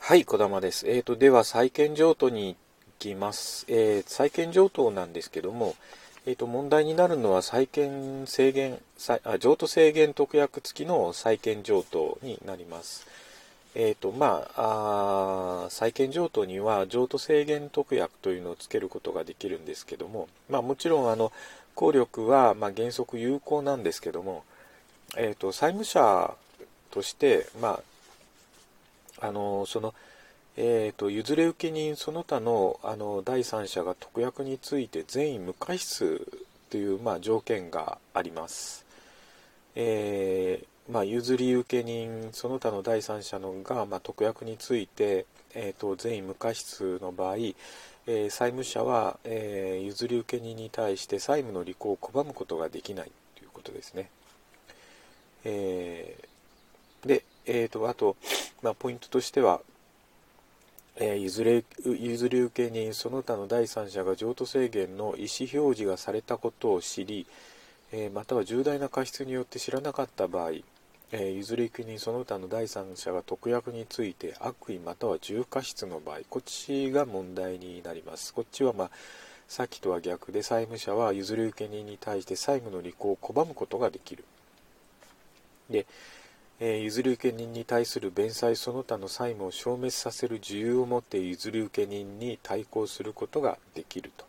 [0.00, 0.88] はい、小玉です。
[0.88, 2.56] えーと、では、債権譲渡に行
[2.98, 3.64] きます。
[3.68, 5.76] えー、債権譲渡なんですけども、
[6.24, 8.78] えーと、問題になるのは債権制限、
[9.24, 13.06] あ譲渡制限特約付きの債権譲渡になります。
[13.74, 21.32] えーとまあ、あ債権譲渡には譲渡制限特約というのをつけることができるんですけども、まあ、もちろんあの
[21.74, 24.44] 効力はま原則有効なんですけども、
[25.16, 26.34] えーと債務者
[26.90, 27.82] として、まあ、
[29.22, 29.94] あのその、
[30.56, 36.26] えーと、譲れ受け人その他のあの第三者が特約について全員無過失
[36.70, 38.84] という、まあ、条件があります。
[39.76, 54.10] えー、まあ、譲り受け人その他の第三者のが、まあ、特約について、えーと、全員無過失の場合、えー、債務者は、えー、譲り受け人に対して債務の履行を拒むことができないということですね。
[55.44, 58.16] えー、で、えーと、あと、
[58.62, 59.60] まあ、ポイントとしては、
[60.96, 67.26] えー、譲れ譲り受け人その他の第三者が譲渡制限の意思表示がされたことを知り、
[67.92, 78.32] えー、または重大な過失によって知らなかった場合、えー、譲り受け人その他の第三者が特約について悪意または重過失の場合こっちが問題になります。
[78.32, 78.90] こっちはまあ
[79.48, 84.24] さっきとは逆で債務者は譲り受け人に対して債務の履行を拒むことができる。
[85.68, 85.86] で
[86.64, 94.24] え譲り受け人に対する弁済その他の債務を消滅させる自由を持って譲り受け人に対抗することができると。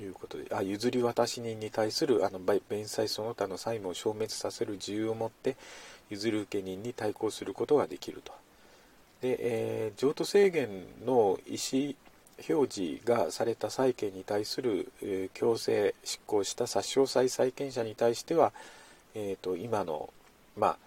[0.00, 5.56] いうことであ譲り渡し人に対するあの弁済その他の債務を消滅させる自由を持って
[6.10, 8.32] 譲り受け人に対抗することができると。
[9.20, 10.68] で、えー、譲渡制限
[11.04, 11.94] の意思
[12.48, 18.52] 表示がされた債権に対する、えー、強制執行した差し押さえ債権者に対しては、
[19.14, 20.10] えーと、と今の
[20.56, 20.78] まあ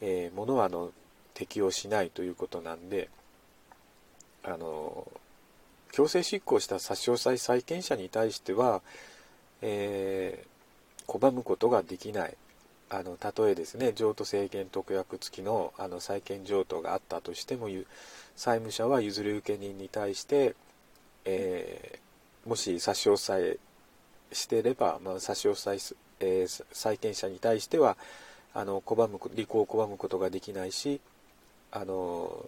[0.00, 0.92] えー、ものはあの
[1.34, 3.08] 適用しないということなんで
[4.44, 5.06] あの
[5.92, 8.82] 強制執行した差し押さえ債権者に対しては、
[9.62, 12.36] えー、拒むことができない。
[12.88, 17.68] あの例えですね譲渡制限特約付きのあの債権譲渡があったとしても
[18.36, 20.54] 債務者は譲り受け人に対して、
[21.24, 23.58] えー、もし差し押さえ
[24.32, 27.96] してれば、まあ、差し押さえ、えー、債権者に対しては、
[28.56, 30.98] あの拒む履行を拒むことができないし
[31.70, 32.46] あの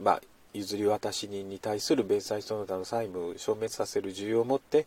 [0.00, 0.20] まあ
[0.52, 4.86] 譲り渡し人に対する弁済その他の債務を消滅させる需要を持って、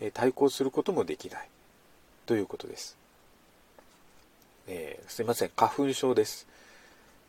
[0.00, 1.48] え対抗することもできない
[2.26, 2.96] ということです。
[4.66, 6.48] えー、すいません花粉症です。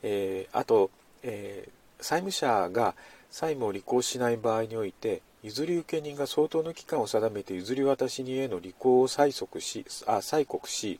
[0.02, 0.90] えー、あと、
[1.22, 2.96] えー、債務者が
[3.30, 11.00] 債務を履行しない場合において譲り受け人が相当の期間を定めて譲り渡し人への履行を催促しあ催告し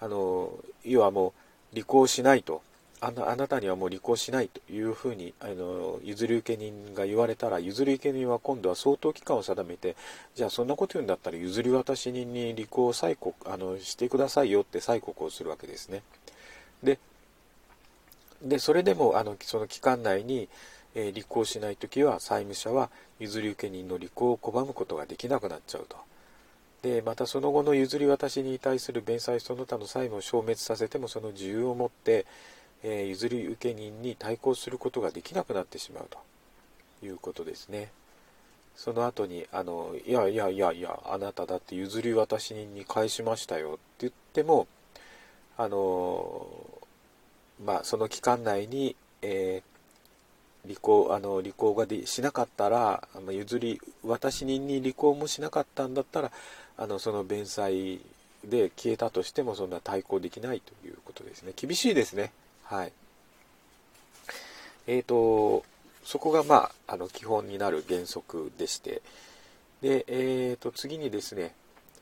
[0.00, 0.52] あの
[0.84, 1.34] 要はも
[1.72, 2.62] う履行しないと
[3.02, 9.96] あなあなたにはもう履行しないというふうにあの譲り受け人が言われたら譲り受け人は今度は相当期間を定めて
[10.34, 16.02] じゃあそんなこと言うんだったら譲り渡し人に履行を催告あのしてくださいよって催告をするわけですね。
[16.82, 16.98] で
[18.42, 20.48] でそれでもあのその期間内に、
[20.94, 25.96] えー、履行しない時は債務者は譲り受け人の履行を拒むことができなくなっちゃうと。
[26.82, 32.24] でまたその後の譲り渡しに対する弁済その他の債務を消滅させてもその自由を持って、
[32.82, 37.90] えー、譲り受け人に対抗することができなくなってしまうということですね。
[38.76, 44.66] その後にあのいやいやいやいやあなただって譲り渡し人に返しましたよって言っても
[45.58, 46.46] あの
[47.62, 49.62] まあその期間内に、え
[50.66, 56.30] 履行あの履行がでしなかったら譲り渡し人に履行もしなかったんだったら
[56.76, 58.00] あのその弁済
[58.44, 61.52] で消えたとしてもそんな対抗できないということですね。
[61.56, 62.32] 厳しいですね。
[62.64, 62.92] はい。
[64.86, 65.64] えーと
[66.02, 69.02] そこがまああの基本になる原則でして。
[69.82, 71.54] で、えー、と次にですね、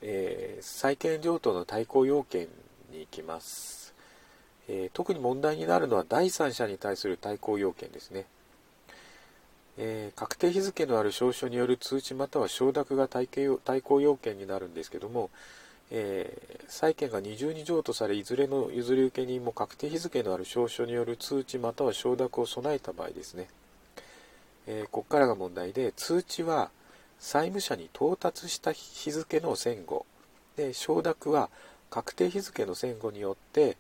[0.03, 2.49] えー、債権譲渡の対抗要件
[2.93, 3.95] に行きます、
[4.69, 8.27] えー、特に問題になるのは第三者に対する対抗要件ですね。
[9.78, 15.30] えー、確定日付のある証書による通知または承諾が対抗要件になるんですけども、
[15.92, 23.48] えー、債権が二重に譲渡されいずれの譲り受け人も確定日付のある証書による通知または承諾を備えた場合ですね、
[24.66, 26.71] えー、ここからが問題で通知は
[27.21, 30.07] 債務者に到達した日付の前後。
[30.57, 31.51] で承諾は
[31.91, 33.77] 確定日付の前後によって、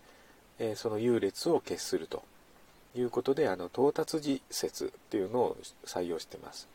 [0.58, 2.22] えその優劣を決すると。
[2.96, 6.68] いうことであの到達時説っていうのを採用してます。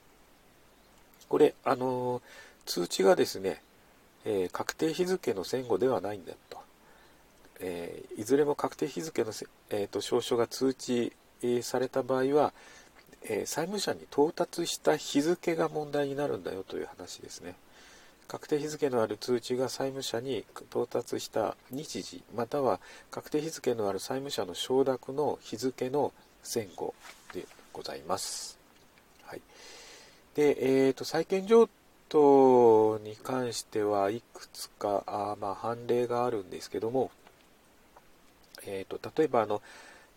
[1.30, 2.22] これあの
[2.66, 3.62] 通知がですね、
[4.26, 6.60] えー、確定日付の前後ではないんだと、
[7.60, 9.32] えー、いずれも確定日付の、
[9.70, 11.14] えーと、証書が通知
[11.62, 12.54] された場合は、
[13.26, 17.56] え債務者に到達した日付が問題になるんだよという話ですね。
[18.34, 22.80] 確定日付のある通知が債務者に到達した日時または
[23.12, 26.12] 確定日付のある債務者の承諾の日付の
[26.52, 26.96] 前後
[27.32, 28.58] でございます。
[29.22, 29.42] はい、
[30.34, 31.70] で、えーと、債権譲
[32.10, 37.12] 渡に関してはいくつかあ、まあ、判例があるんですけども、
[38.66, 39.62] えーと、例えばあの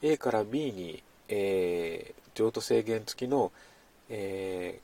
[0.00, 3.52] A から B に、えー、譲渡制限付きの、
[4.08, 4.80] え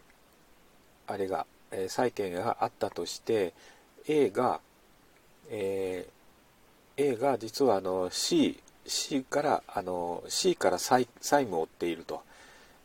[1.07, 3.53] ー、あれがえ債権があったとして
[4.07, 4.61] A が、
[5.51, 12.23] えー、A が実はあの C, C からあの C から債務を負っていると。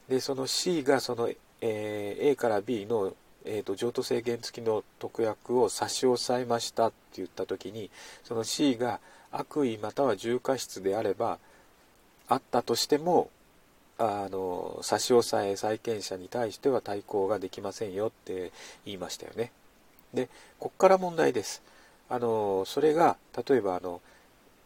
[0.09, 1.29] でその C がその、
[1.61, 3.13] えー、A から B の、
[3.43, 7.89] えーと、譲渡制限付きの特約を差し押さえましたって言った時に
[8.23, 8.99] その C が
[9.31, 11.39] 悪意または重過失であれば
[12.29, 13.29] あったとしても
[13.99, 18.51] あの差し押さえ債権者に対しては対抗ができませんよって
[18.85, 19.51] 言いましたよね。
[20.13, 20.27] で
[20.59, 21.61] ここから問題です。
[22.09, 23.17] あのそれが
[23.47, 24.01] 例えばあの、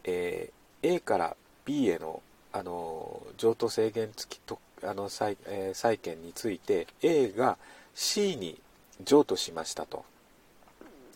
[0.04, 1.36] えー、A から
[1.66, 2.22] B への
[2.54, 7.58] あの譲渡制限付きとあの債,、えー、債権について A が
[7.96, 8.60] C に
[9.04, 10.04] 譲渡しましたと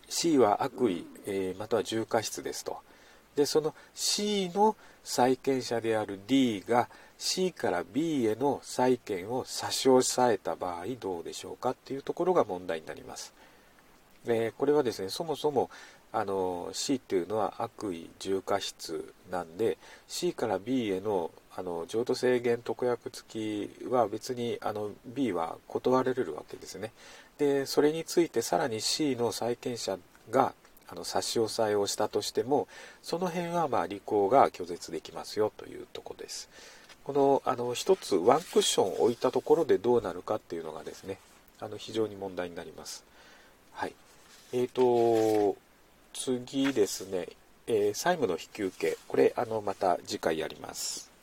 [0.08, 2.78] C は悪意、えー、または重過失ですと
[3.36, 13.34] でその C の債権者である D が C から B への債権を差し押さえた場合どうでしょうかっていうところが問題になります。
[14.58, 15.70] これはですねそもそも
[16.12, 19.78] あの C っていうのは悪意重過失なんで
[20.08, 26.92] C から B へのあの譲渡制限特約付きは別にあの B は断られるわけですね。
[27.38, 29.98] でそれについてさらに C の債権者
[30.30, 30.54] が
[30.88, 32.68] あの差し押さえをしたとしても
[33.02, 36.50] その辺はまあ履行が拒絶できますよというとこです。
[37.06, 41.18] このあの1つワンクッション置いたところでどうなるかっていうのがですね
[41.60, 43.04] あの非常に問題になります。
[43.74, 43.94] はい。
[44.54, 45.57] えーと
[46.13, 47.28] 次ですね、
[47.68, 51.15] えー、債務の引き受けこれあのまた次回やります。